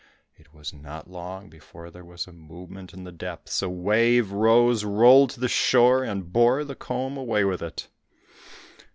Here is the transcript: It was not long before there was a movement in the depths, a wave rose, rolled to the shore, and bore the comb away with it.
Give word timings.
It 0.35 0.51
was 0.51 0.73
not 0.73 1.11
long 1.11 1.47
before 1.47 1.91
there 1.91 2.03
was 2.03 2.25
a 2.25 2.31
movement 2.33 2.91
in 2.91 3.03
the 3.03 3.11
depths, 3.11 3.61
a 3.61 3.69
wave 3.69 4.31
rose, 4.31 4.83
rolled 4.83 5.29
to 5.29 5.39
the 5.39 5.47
shore, 5.47 6.03
and 6.03 6.33
bore 6.33 6.63
the 6.63 6.73
comb 6.73 7.17
away 7.17 7.43
with 7.45 7.61
it. 7.61 7.87